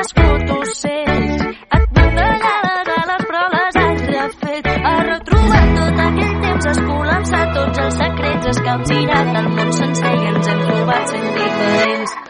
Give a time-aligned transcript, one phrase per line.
[0.00, 1.42] n'han nascut ocells.
[1.76, 4.66] Et portarà les ales però les has refet.
[4.84, 10.52] Has retrobat tot aquell temps escolant-se tots els secrets escapgirat el món sencer i ens
[10.52, 12.29] hem trobat sent diferents.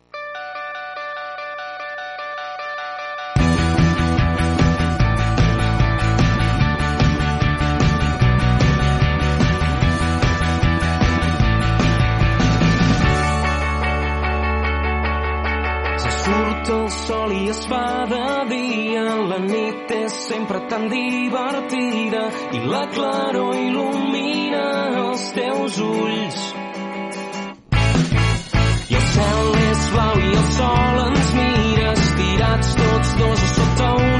[20.41, 22.21] Sempre tan divertida
[22.57, 24.63] i la claror il·lumina
[25.01, 26.39] els teus ulls.
[28.89, 33.91] I el cel és blau i el sol ens mira, estirats tots dos a sota
[33.99, 34.10] una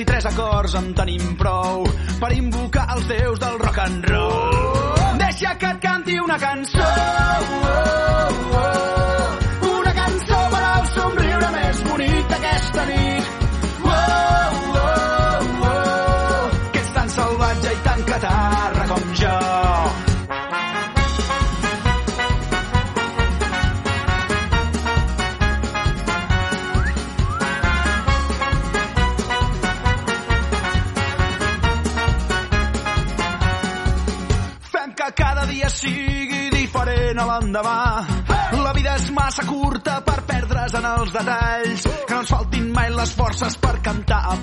[0.00, 1.84] i tres acords en tenim prou
[2.20, 5.18] per invocar els déus del rock and roll.
[5.20, 7.49] Deixa que et canti una cançó.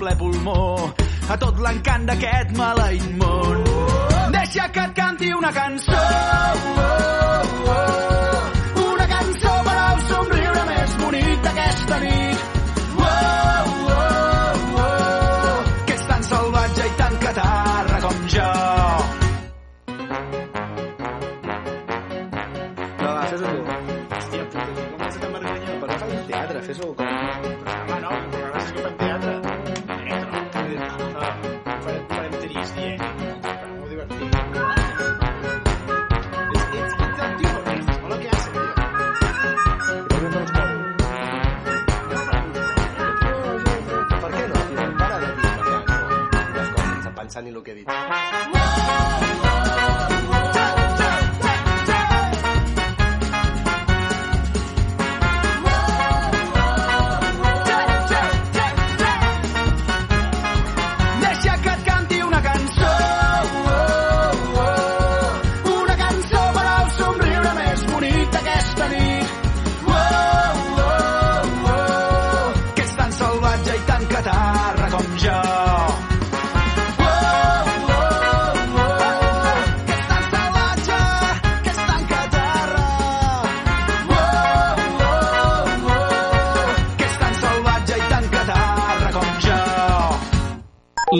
[0.08, 0.94] Ple pulmó
[1.28, 3.64] a tot l'encant d'aquest maleït món.
[4.32, 6.02] Deixa que et canti una cançó.
[6.72, 7.27] Una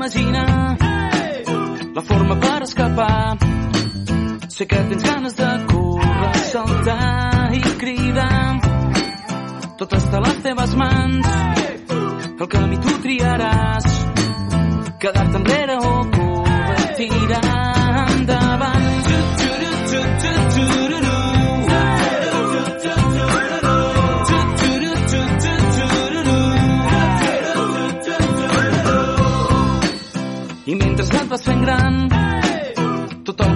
[0.00, 0.78] Imaginar
[1.92, 3.36] la forma per escapar.
[4.48, 8.60] Sé que tens ganes de córrer, saltar i cridar.
[9.76, 11.28] Tot està a les teves mans.
[12.40, 13.90] El camí tu triaràs.
[15.04, 15.59] Quedar-te enrere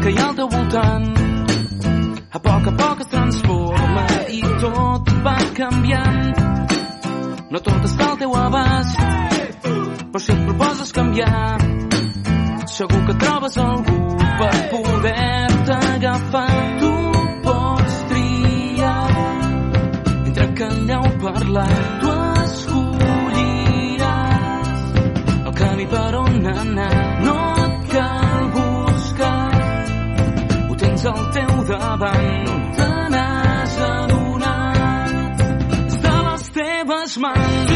[0.05, 1.05] que hi ha al teu voltant,
[2.37, 4.03] a poc a poc es transforma
[4.37, 6.43] i tot va canviant.
[7.55, 8.99] No tot està al teu abast,
[9.65, 11.55] però si et proposes canviar,
[12.75, 13.97] segur que trobes algú
[14.43, 16.53] per poder-te agafar.
[16.85, 16.93] Tu
[17.49, 19.09] pots triar
[20.27, 21.75] entre callar o parlar.
[22.05, 22.13] Tu
[22.45, 24.13] escolliràs
[25.47, 27.04] el camí per on anar.
[31.07, 32.51] Al teu davant.
[32.79, 35.47] Te n'has adonat,
[36.15, 37.74] a les teves mans.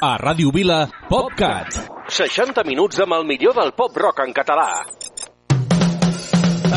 [0.00, 1.74] A Ràdio Vila, PopCat.
[2.06, 4.68] 60 minuts amb el millor del pop rock en català.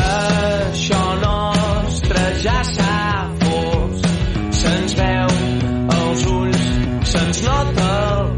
[0.02, 2.98] Això nostre ja s'ha
[3.44, 4.02] fos.
[4.58, 5.38] Se'ns veu
[6.00, 6.66] els ulls,
[7.14, 8.31] se'ns nota el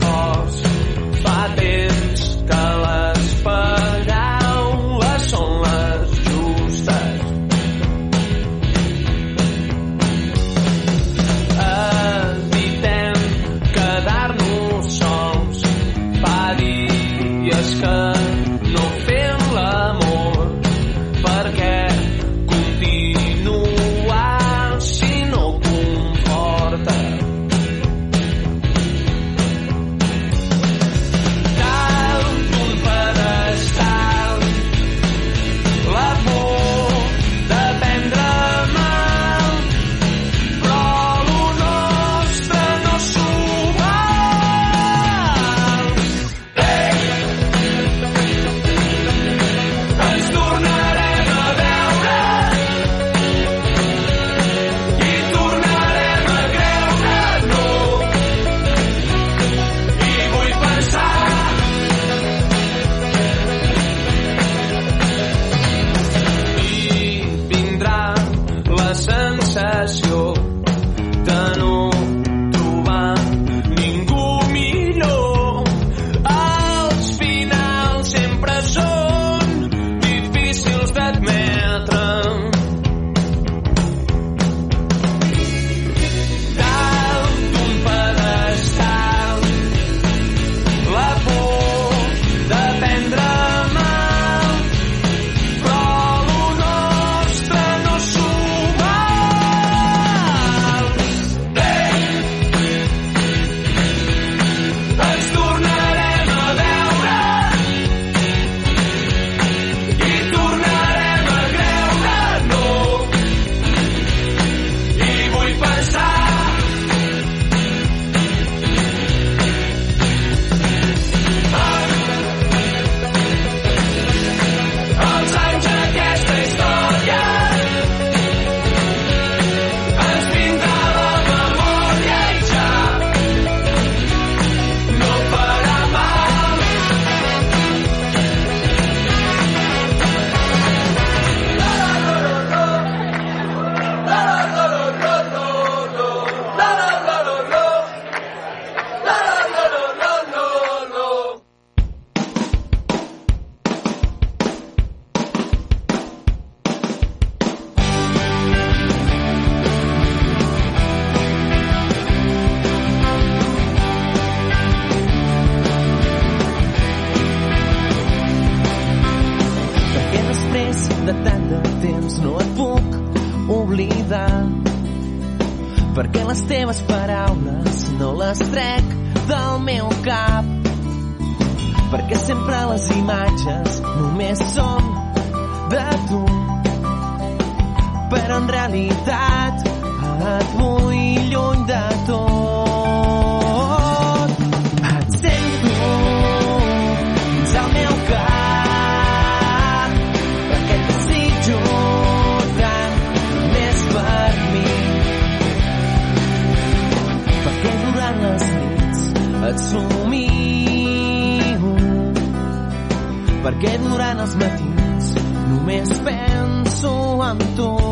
[214.25, 215.11] els matins.
[215.51, 216.95] Només penso
[217.31, 217.84] en tu.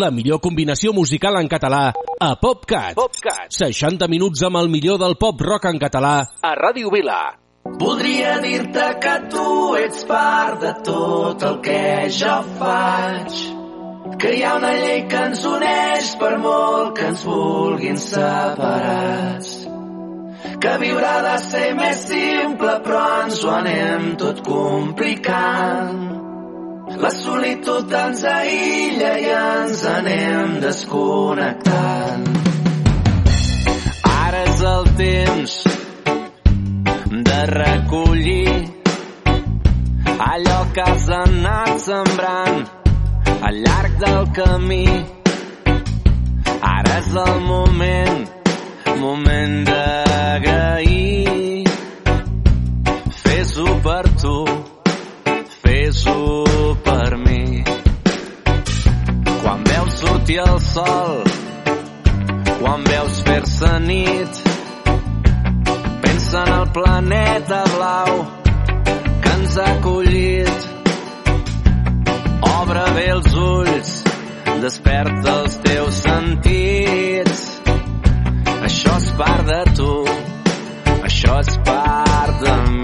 [0.00, 2.94] la millor combinació musical en català a PopCat.
[2.98, 3.50] PopCat.
[3.54, 7.20] 60 minuts amb el millor del pop rock en català a Ràdio Vila.
[7.80, 9.44] Voldria dir-te que tu
[9.80, 11.84] ets part de tot el que
[12.18, 13.38] jo faig.
[14.20, 19.54] Que hi ha una llei que ens uneix per molt que ens vulguin separats.
[20.64, 26.23] Que viure de ser més simple però ens ho anem tot complicant
[26.84, 32.26] la solitud ens aïlla i ens anem desconnectant.
[34.10, 35.54] Ara és el temps
[37.30, 38.52] de recollir
[40.28, 42.60] allò que has anat sembrant
[43.48, 44.84] al llarg del camí.
[46.74, 48.24] Ara és el moment,
[49.00, 51.64] moment d'agrair.
[53.24, 54.38] Fes-ho per tu,
[55.62, 56.43] fes-ho
[60.24, 61.22] sortir el sol
[62.58, 64.38] quan veus fer-se nit.
[66.02, 68.24] Pensa en el planeta blau
[69.20, 70.68] que ens ha acollit
[72.60, 73.92] obre bé els ulls
[74.62, 77.44] desperta els teus sentits.
[78.64, 79.92] Això és part de tu
[81.04, 82.83] això és part de mi.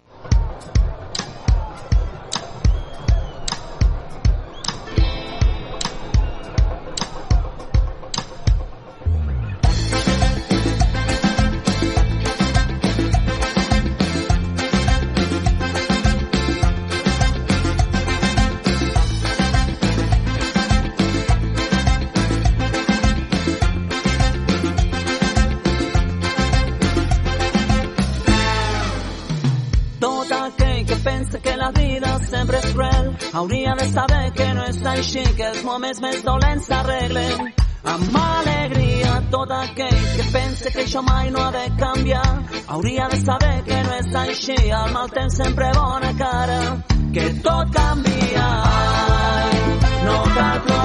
[33.33, 37.51] Hauria de saber que no és així, que els moments més dolents s'arreglen
[37.83, 39.19] amb alegria.
[39.31, 42.27] Tot aquell que pensa que això mai no ha de canviar
[42.67, 46.59] hauria de saber que no és així, el mal temps sempre bona cara,
[47.13, 48.47] que tot canvia.
[48.75, 49.59] Ai,
[50.05, 50.80] no cal plorar,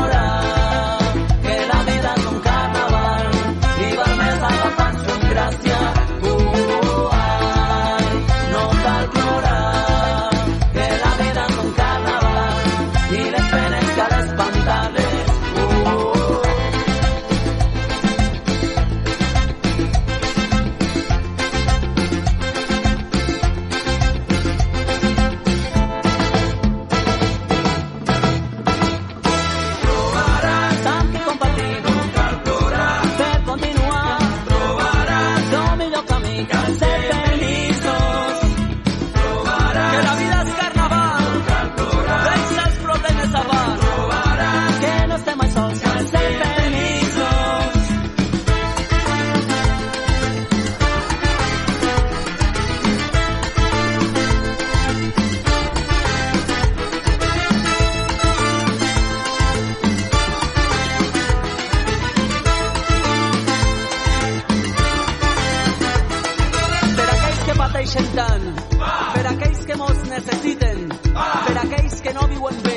[72.37, 72.76] aquells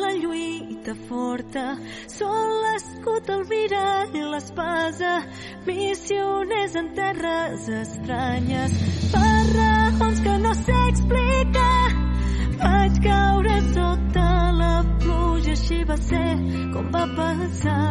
[0.00, 1.64] la lluita forta.
[2.12, 5.12] Són l'escut, el mirall i l'espasa,
[5.66, 8.76] missioners en terres estranyes.
[9.14, 11.86] Per raons que no sé explicar,
[12.62, 14.28] vaig caure sota
[14.62, 16.28] la pluja, així va ser
[16.74, 17.86] com va passar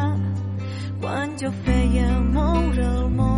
[1.02, 3.35] quan jo feia moure el món.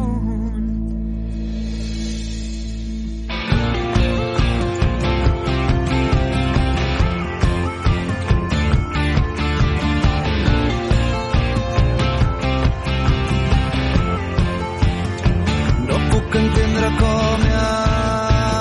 [16.87, 17.53] Entendre com he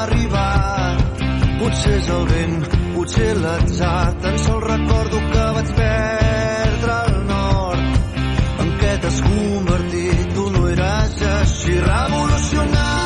[0.03, 1.23] arribat.
[1.61, 2.59] Potser és el vent,
[2.95, 4.15] potser l'atzar.
[4.23, 8.15] Tan sols recordo que vaig perdre el nord.
[8.65, 10.31] En què t'has convertit?
[10.37, 11.81] Tu no eres així.
[11.91, 13.06] Revolucionaris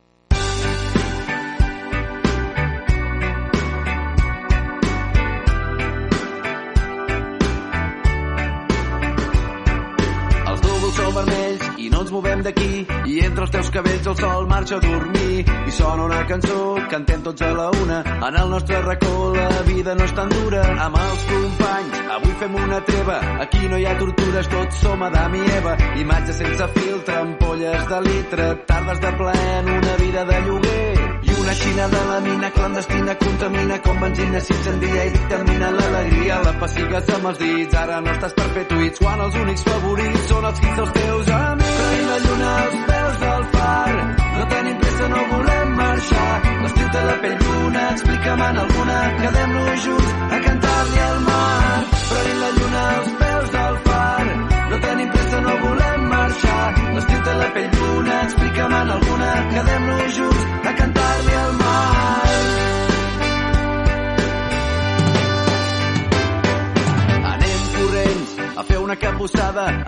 [12.11, 12.85] Ens movem d'aquí.
[13.07, 15.45] I entre els teus cabells el sol marxa a dormir.
[15.47, 18.01] I sona una cançó, cantem tots a la una.
[18.27, 20.61] En el nostre racó la vida no és tan dura.
[20.87, 23.17] Amb els companys avui fem una treva.
[23.47, 25.77] Aquí no hi ha tortures tots som Adam i Eva.
[26.03, 28.53] Imatges sense filtre, ampolles de litre.
[28.67, 30.80] Tardes de plaer en una vida de lloguer
[31.51, 37.09] una xina de la mina clandestina contamina com benzina s'incendia i dictamina l'alegria la pessigues
[37.15, 37.75] amb els dits.
[37.75, 41.31] Ara no estàs per fer tuits quan els únics favorits són els quins dels teus
[41.39, 41.73] amics.
[41.81, 43.95] Traient la lluna als peus del far
[44.37, 46.37] no tenim pressa, no volem marxar.
[46.61, 51.60] L'estiu té la pell bruna explica'm en alguna quedem-nos junts a cantar-li al mar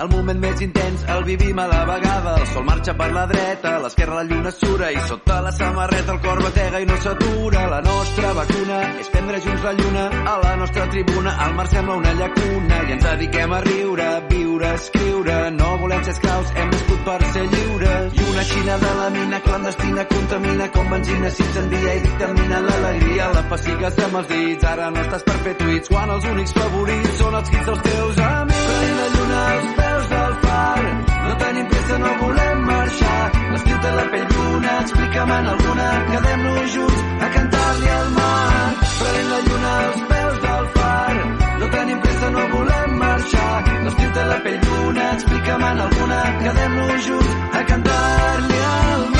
[0.03, 2.35] el moment més intens el vivim a la vegada.
[2.41, 6.11] El sol marxa per la dreta, a l'esquerra la lluna sura i sota la samarreta
[6.15, 7.61] el cor batega i no s'atura.
[7.71, 11.35] La nostra vacuna és prendre junts la lluna a la nostra tribuna.
[11.45, 15.37] El mar sembla una llacuna i ens dediquem a riure, viure, escriure.
[15.59, 18.19] No volem ser esclaus, hem nascut per ser lliures.
[18.19, 23.31] I una xina de la mina clandestina contamina com benzina s'incendia i dictamina l'alegria.
[23.37, 27.17] La pessigues amb els dits, ara no estàs per fer tuits quan els únics favorits
[27.23, 28.67] són els quins dels teus amics.
[28.67, 30.83] Prenent la lluna peus del far,
[31.27, 33.31] no tenim pressa, no volem marxar.
[33.51, 38.73] L'estiu té la pell bruna, explica'm en alguna, quedem-nos junts a cantar-li al mar.
[38.99, 41.15] Prenent la lluna als peus del far,
[41.59, 43.57] no tenim pressa, no volem marxar.
[43.87, 49.12] L'estiu té la pell bruna, explica'm en alguna, quedem-nos junts a cantar-li al mar.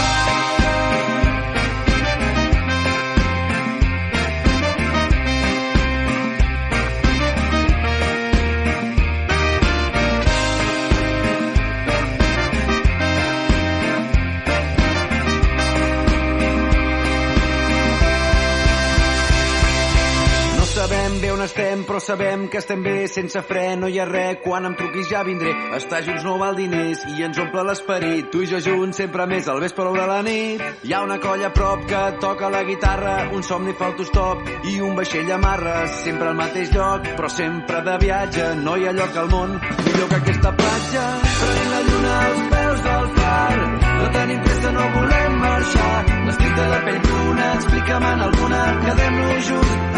[21.24, 24.66] Bé on estem, però sabem que estem bé, sense fre, no hi ha res, quan
[24.68, 25.54] em truquis ja vindré.
[25.78, 29.48] Estar junts no val diners i ens omple l'esperit, tu i jo junts sempre més
[29.48, 30.64] al vespre o de la nit.
[30.84, 34.76] Hi ha una colla a prop que toca la guitarra, un somni fa autostop i
[34.84, 39.22] un vaixell amarra, sempre al mateix lloc, però sempre de viatge, no hi ha lloc
[39.24, 39.56] al món
[39.86, 41.08] millor que aquesta platja.
[41.40, 43.64] Prenent la lluna als peus del far,
[44.02, 45.96] no tenim pressa, no volem marxar,
[46.28, 49.93] l'estic de la pell bruna, explica'm en alguna, quedem-nos junts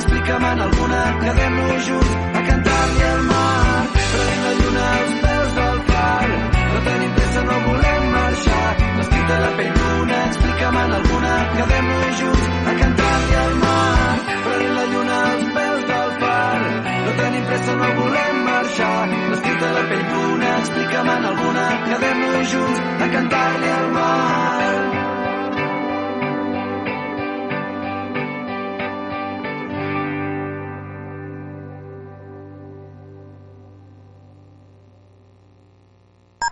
[0.00, 3.82] explica'm alguna, quedem-nos junts a cantar-li al mar.
[4.12, 6.28] Prenent la lluna als peus del far,
[6.72, 12.48] no tenim pressa, no volem marxar, l'estic de la pell bruna, explica'm alguna, quedem-nos junts
[12.72, 14.16] a cantar-li al mar.
[14.46, 16.58] Prenent la lluna als peus del far,
[17.04, 23.02] no tenim pressa, no volem marxar, l'estic de la pell bruna, explica'm alguna, quedem-nos junts
[23.04, 25.19] a cantar-li al mar.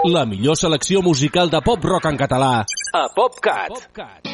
[0.08, 2.52] La millor selecció musical de pop-rock en català
[2.96, 3.68] a PopCat.
[3.68, 4.28] PopCat.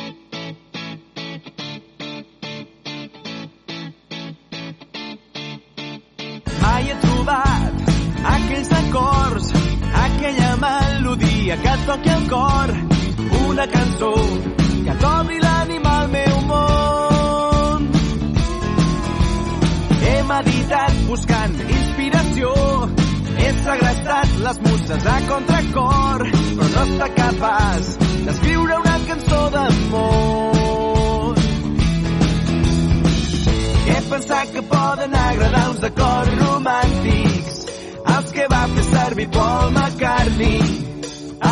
[6.60, 7.90] Mai he trobat
[8.34, 9.50] aquells acords,
[10.04, 12.74] aquella melodia que et toqui el cor,
[13.48, 14.14] una cançó
[14.84, 17.90] que t'obri l'ànima al meu món.
[20.04, 22.54] He meditat buscant inspiració,
[23.44, 26.24] he segrestat les muses a contracor,
[26.57, 27.90] però no està capaç
[28.26, 31.42] d'escriure una cançó d'amor.
[33.90, 37.61] He pensat que poden agradar uns acords romàntics
[38.16, 40.61] els que va fer servir Paul McCartney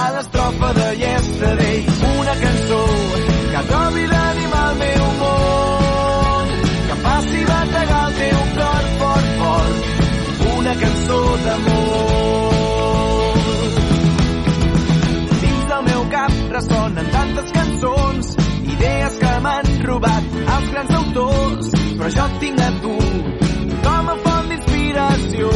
[0.01, 1.79] a l'estrofa de Yesterday
[2.17, 2.62] una cançó
[10.73, 12.53] una cançó d'amor.
[15.43, 18.31] Dins del meu cap ressonen tantes cançons
[18.75, 22.97] idees que m'han robat els grans autors però jo et tinc a tu
[23.85, 25.53] com a font d'inspiració.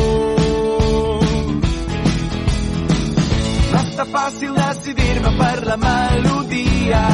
[3.72, 7.04] No està fàcil decidir-me per la melodia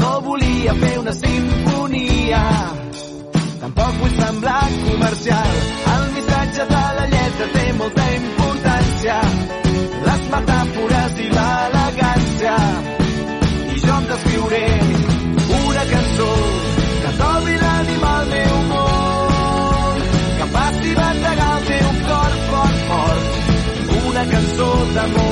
[0.00, 2.46] no volia fer una sinfonia
[3.62, 5.52] tampoc vull semblar comercial
[5.94, 6.01] el
[7.42, 9.16] lletra té molta importància.
[10.06, 12.56] Les metàfores i l'elegància.
[13.74, 14.66] I jo em descriuré
[15.58, 16.30] una cançó
[17.02, 20.00] que trobi l'ànima al meu món
[20.38, 23.24] que faci bategar el teu cor fort, fort.
[24.12, 25.31] Una cançó d'amor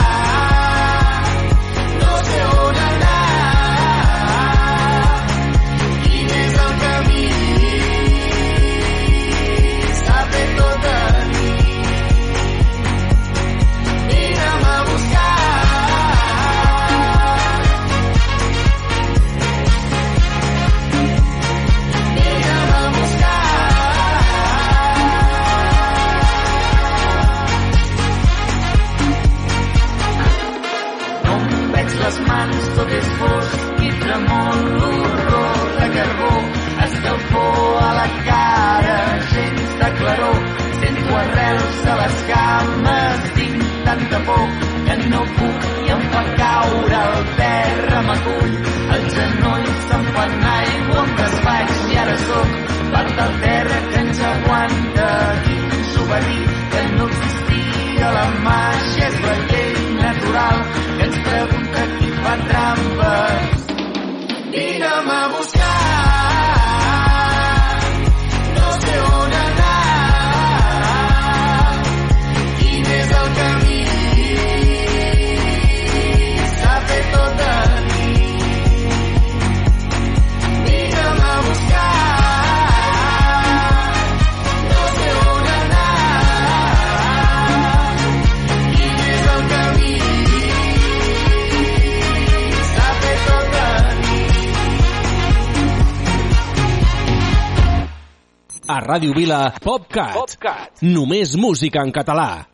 [41.21, 44.45] arrels a les cames, tinc tanta por
[44.87, 48.59] que no puc i em fa caure al terra, m'acull,
[48.97, 52.59] els genolls se'm fan aigua, em desfaig i ara sóc
[52.91, 55.09] part del terra que ens aguanta,
[55.45, 61.03] qui ens ho va dir, que no existia la màgia, és la llei natural que
[61.09, 63.67] ens pregunta qui fa trampes.
[64.55, 66.10] Vina'm a buscar,
[98.91, 100.15] Ràdio Vila, PopCat.
[100.17, 100.81] PopCat.
[100.83, 102.47] Només música en català.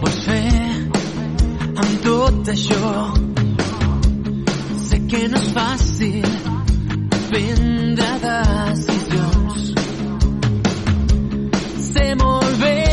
[0.00, 0.48] vols fer
[1.82, 2.94] amb tot això?
[4.86, 6.30] Sé que no és fàcil
[7.28, 9.68] prendre decisions.
[11.92, 12.83] Sé molt bé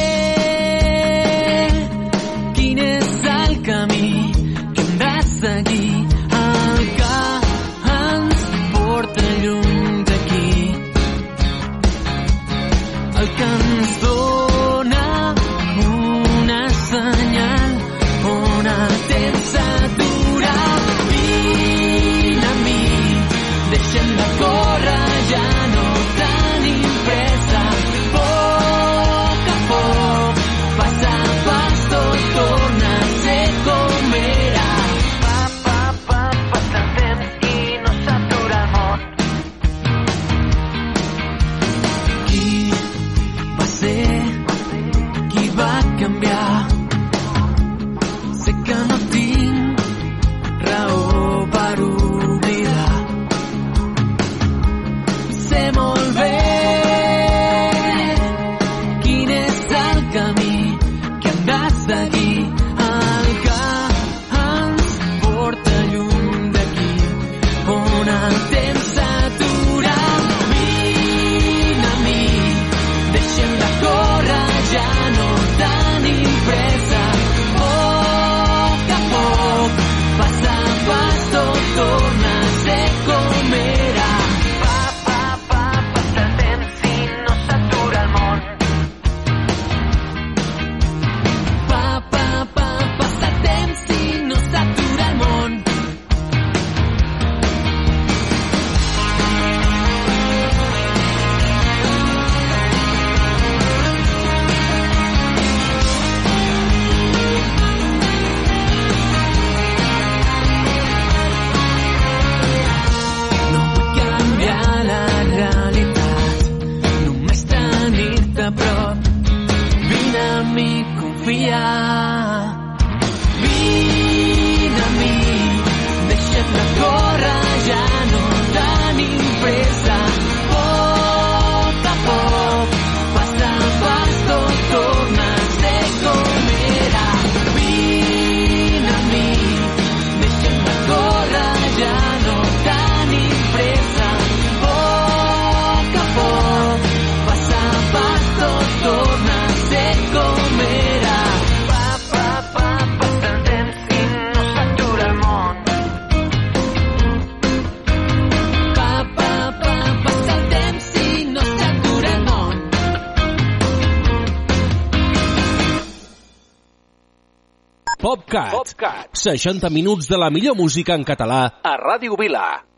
[169.22, 172.70] 60 minuts de la millor música en català a Ràdio Vila.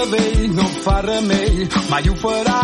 [0.00, 2.60] Clavell no fa remei, mai ho farà.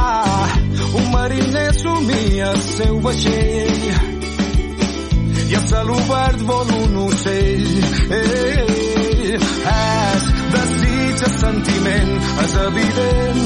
[0.98, 3.84] Un mariner somia el seu vaixell.
[5.50, 7.66] I a cel obert vol un ocell.
[8.20, 12.14] Ei, és desig, és sentiment,
[12.44, 13.44] és evident.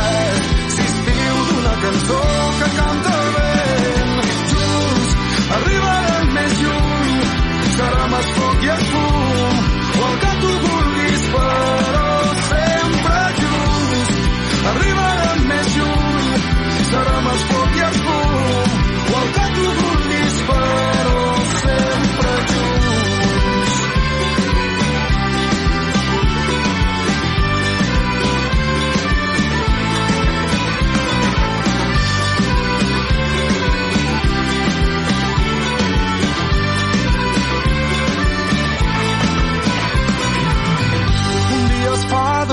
[0.00, 0.48] És
[0.78, 2.20] sistil d'una cançó
[2.60, 4.14] que canta el vent.
[4.54, 5.16] Junts
[5.58, 7.12] arribarem més lluny,
[7.76, 9.60] serà més foc i el fum,
[9.94, 10.34] o el que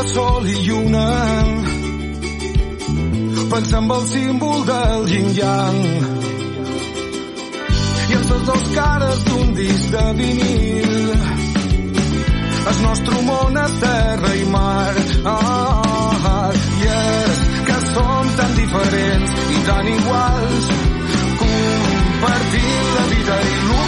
[0.02, 1.08] de sol i lluna.
[3.52, 5.80] Pensar en el símbol del yin-yang
[8.10, 10.96] i en tots els cares d'un disc de vinil.
[12.72, 14.96] El nostre món a terra i mar.
[15.36, 20.74] Ah, i és que som tan diferents i tan iguals.
[21.44, 23.81] Compartint la vida i l'únic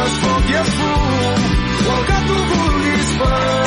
[0.00, 1.48] armes, foc i a fum,
[1.86, 3.59] o el que tu vulguis per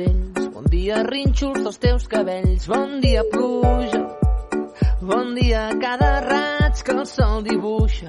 [0.00, 0.54] ocells.
[0.54, 2.66] Bon dia, rínxols dels teus cabells.
[2.66, 4.02] Bon dia, pluja.
[5.00, 8.06] Bon dia, cada raig que el sol dibuixa.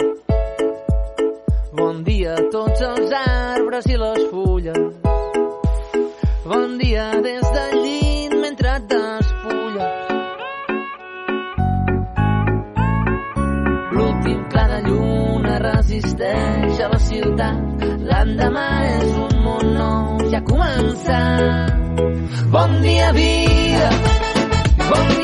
[1.73, 4.77] Bon dia a tots els arbres i les fulles.
[6.45, 9.97] Bon dia des de llit mentre et despulles.
[13.91, 17.70] L'últim clar de lluna resisteix a la ciutat
[18.21, 21.23] l'endemà és un món nou ja començar
[22.53, 23.89] bon dia vida.
[24.91, 25.20] Bon dia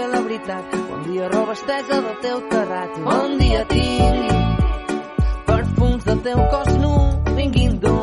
[0.00, 4.32] dia la veritat, bon dia roba estesa del teu terrat, bon dia tingui
[5.44, 6.94] perfums del teu cos nu
[7.36, 7.99] vinguin d'un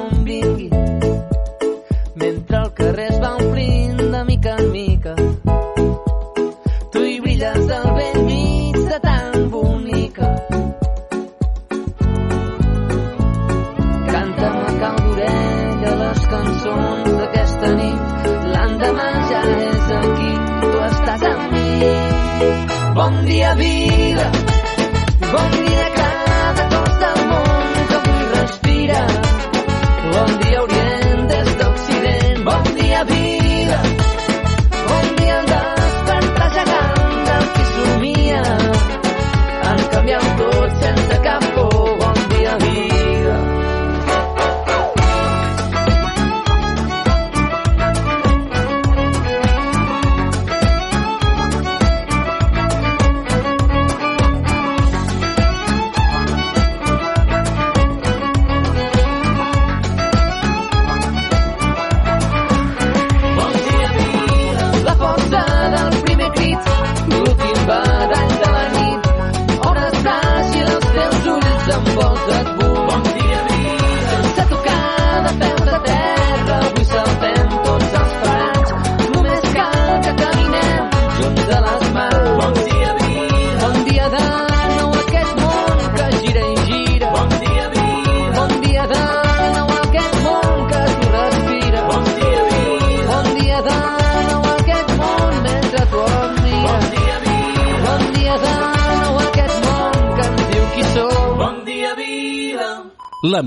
[23.57, 24.46] vida.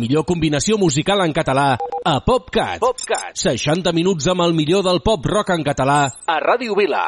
[0.01, 2.80] millor combinació musical en català a PopCat.
[2.80, 3.36] PopCat.
[3.36, 7.05] 60 minuts amb el millor del pop rock en català a Ràdio Vila.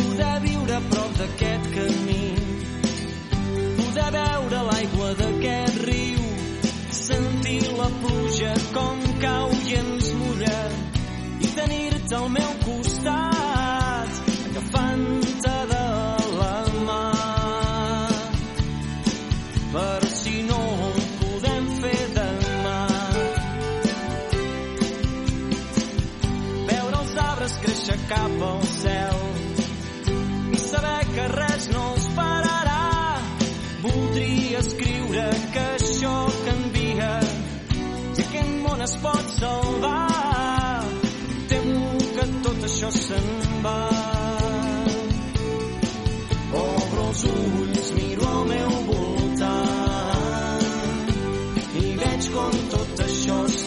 [0.00, 2.26] Poder viure a prop d'aquest camí
[3.80, 6.28] Poder veure l'aigua d'aquest riu
[7.00, 10.60] Sentir la pluja com cau i ens mulla
[11.40, 12.49] I tenir-te al meu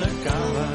[0.04, 0.73] acaba.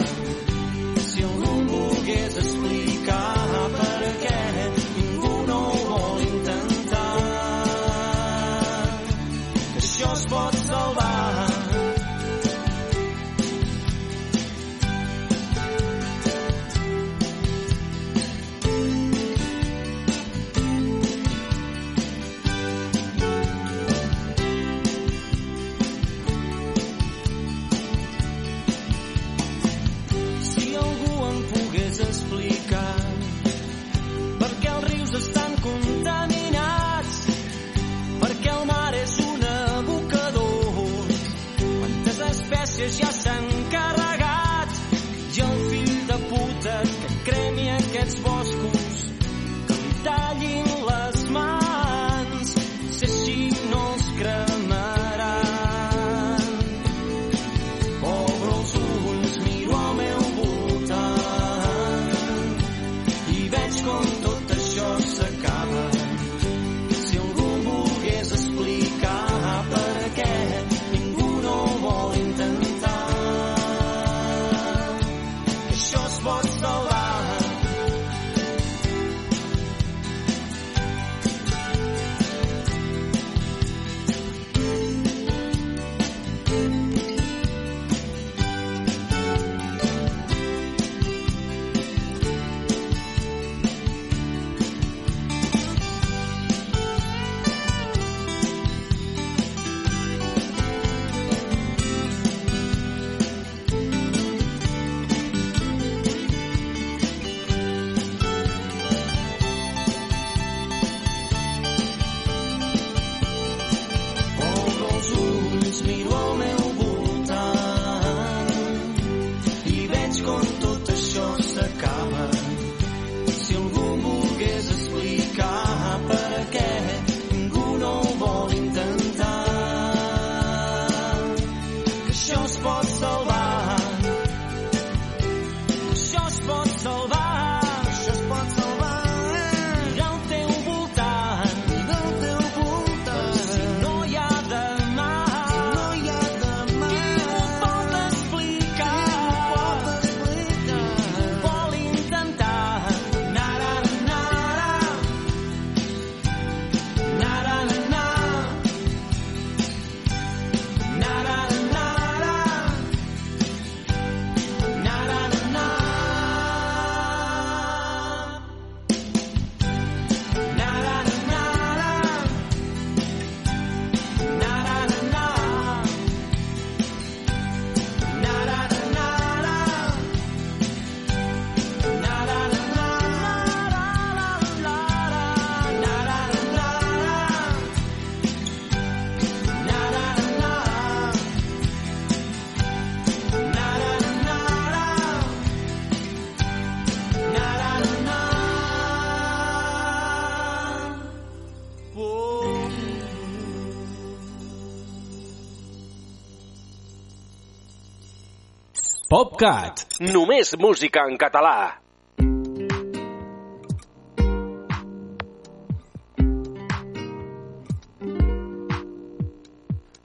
[209.38, 210.00] PopCat.
[210.00, 211.78] Només música en català.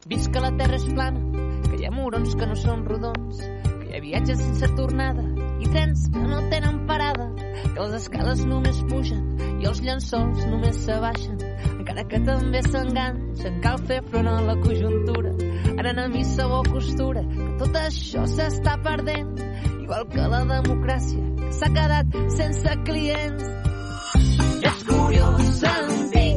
[0.05, 1.23] Vist que la terra és plana,
[1.65, 5.25] que hi ha murons que no són rodons, que hi ha viatges sense tornada
[5.57, 7.31] i trens que no tenen parada,
[7.63, 9.25] que les escales només pugen
[9.63, 11.41] i els llençols només s'abaixen,
[11.79, 15.33] encara que també s'enganxen, cal fer front a la conjuntura,
[15.73, 17.25] anant a missa o costura,
[17.63, 19.37] tot això s'està perdent,
[19.83, 23.45] igual que la democràcia, que s'ha quedat sense clients.
[24.69, 26.31] És curiós sentir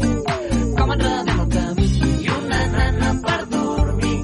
[0.76, 1.88] com enredem el camí
[2.26, 4.14] i una nana per dormir.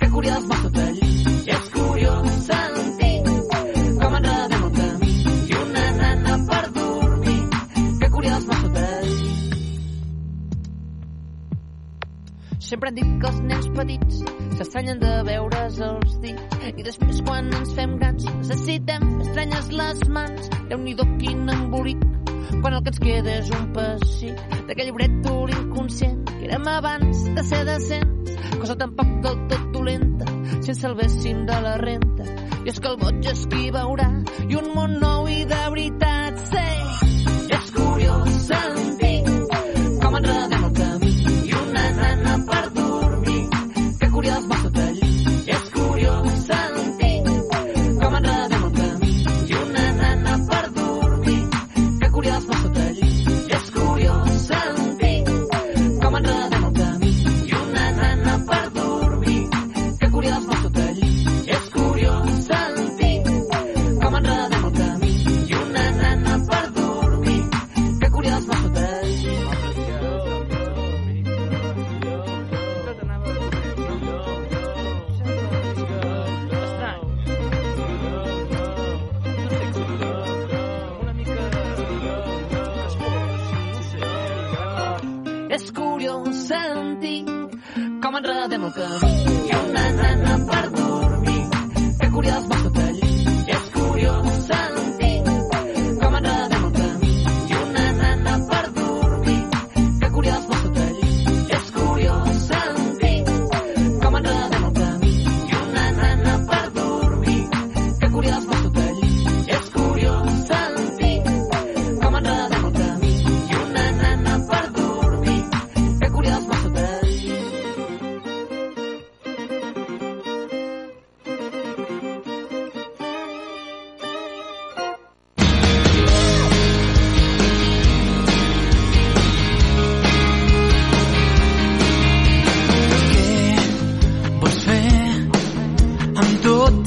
[0.00, 1.12] Que curiós va tot allí.
[1.54, 3.14] És curiós sentir
[4.02, 5.14] com enredem el camí
[5.52, 7.40] i una nana per dormir.
[8.02, 9.22] Que curiós va tot allí.
[12.58, 16.56] Sempre han dit que els nens petits s'estranyen de veure's els dits.
[16.68, 20.50] I després quan ens fem grans necessitem estranyes les mans.
[20.68, 22.02] Déu-n'hi-do quin embolic
[22.60, 24.44] quan el que ens queda és un pessic.
[24.68, 28.36] D'aquell llibret dur inconscient que érem abans de ser decents.
[28.60, 30.28] Cosa tampoc del tot dolenta
[30.60, 32.28] si ens salvéssim de la renta.
[32.60, 34.10] I és que el boig és qui veurà
[34.44, 36.66] i un món nou i de veritat sé.
[37.08, 37.36] Sí.
[37.56, 38.99] és curiós sentir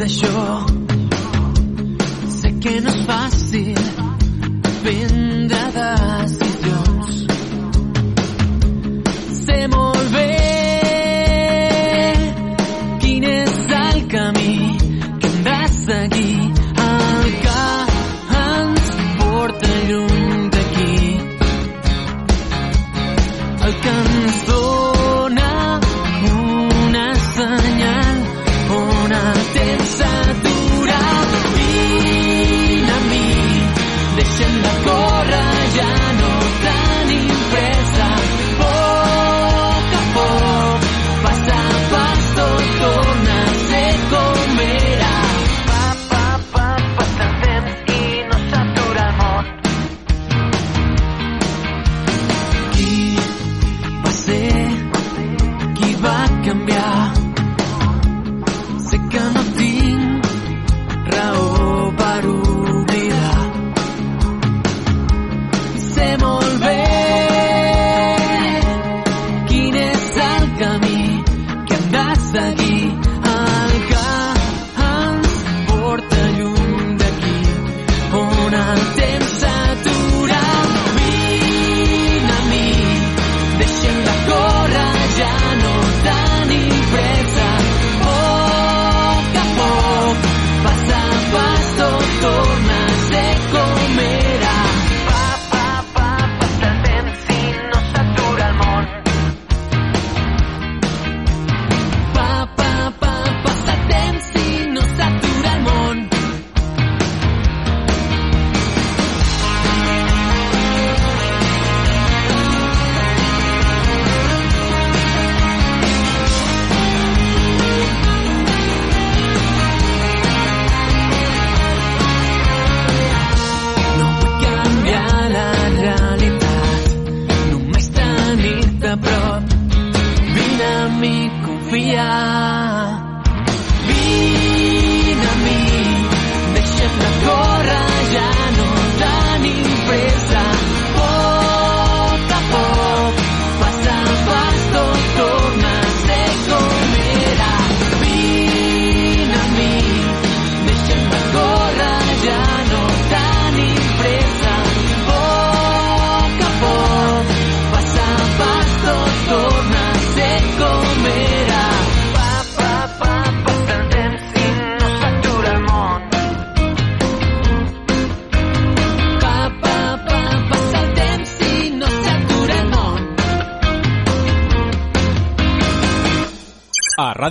[0.03, 0.65] això
[2.37, 3.83] sé que no és fàcil
[4.83, 6.42] vindre des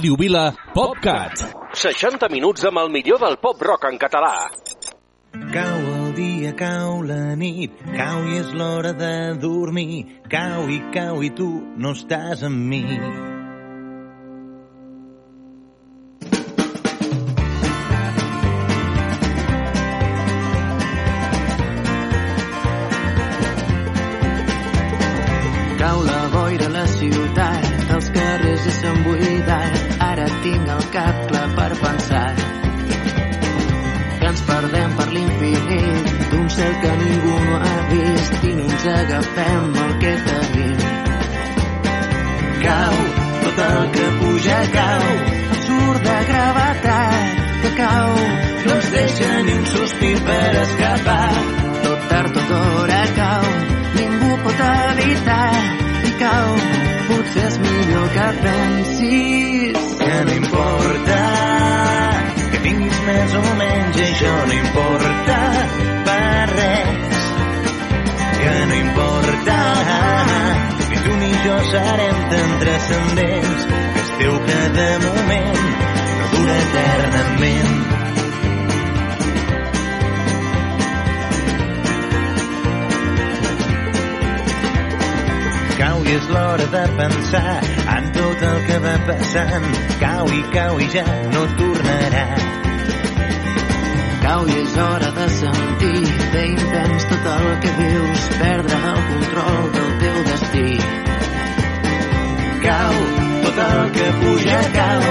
[0.03, 1.43] Ràdio Vila, PopCat.
[1.79, 4.51] 60 minuts amb el millor del pop-rock en català.
[5.55, 11.23] Cau el dia, cau la nit, cau i és l'hora de dormir, cau i cau
[11.23, 12.83] i tu no estàs amb mi.
[58.23, 61.21] Que pensis que no importa
[62.53, 65.39] que tinguis més o menys i això no importa
[66.07, 67.27] per res.
[68.39, 69.59] Que no importa
[70.89, 73.71] ni tu ni jo serem tan transcendents.
[73.95, 75.63] Que es teu cada moment
[76.19, 77.82] no dura eternament
[86.13, 87.53] és l'hora de pensar
[87.97, 89.69] en tot el que va passant.
[90.01, 92.25] Cau i cau i ja no tornarà.
[94.25, 96.03] Cau i és hora de sentir
[96.35, 100.67] bé intens tot el que vius, perdre el control del teu destí.
[102.67, 102.99] Cau,
[103.47, 105.07] tot el que puja cau,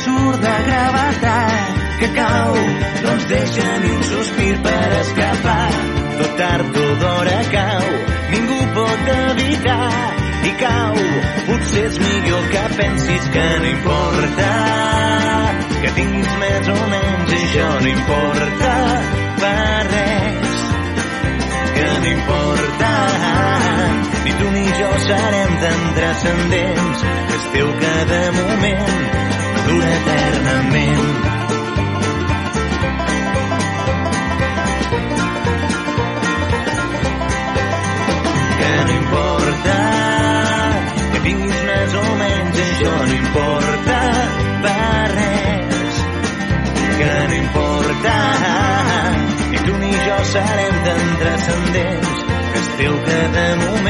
[0.00, 2.56] Surt de gravetat que cau,
[3.04, 5.68] no ens deixa ni un sospir per escapar.
[6.22, 7.92] Tot tard o d'hora cau,
[8.32, 10.19] ningú pot evitar
[10.50, 10.98] i cau.
[11.46, 14.50] Potser és millor que pensis que no importa,
[15.82, 18.74] que tinguis més o menys i això no importa
[19.42, 20.60] per res.
[21.78, 22.92] Que no importa,
[24.26, 28.96] ni tu ni jo serem tan transcendents, que és teu cada moment,
[29.66, 31.29] dura eternament.
[50.32, 53.80] Serem tan transcendents que és teu cada moment